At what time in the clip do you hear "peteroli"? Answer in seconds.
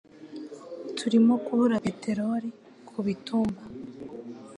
1.85-2.49